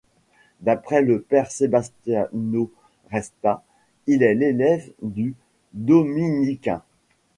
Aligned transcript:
D’après 0.61 1.03
le 1.03 1.21
père 1.21 1.51
Sebastiano 1.51 2.71
Resta, 3.11 3.63
il 4.07 4.23
est 4.23 4.33
l’élève 4.33 4.91
du 5.03 5.35
Dominiquin. 5.73 6.81